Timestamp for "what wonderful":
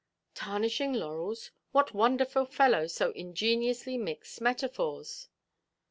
1.73-2.45